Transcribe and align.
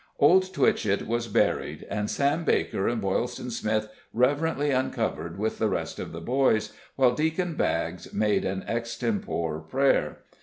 Old 0.17 0.51
Twitchett 0.51 1.05
was 1.05 1.27
buried, 1.27 1.85
and 1.87 2.09
Sam 2.09 2.43
Baker 2.43 2.87
and 2.87 2.99
Boylston 2.99 3.51
Smith 3.51 3.87
reverently 4.13 4.71
uncovered 4.71 5.37
with 5.37 5.59
the 5.59 5.69
rest 5.69 5.99
of 5.99 6.11
the 6.11 6.19
boys, 6.21 6.73
while 6.95 7.11
Deacon 7.13 7.53
Baggs 7.53 8.11
made 8.11 8.43
an 8.43 8.63
extempore 8.67 9.59
prayer. 9.59 10.21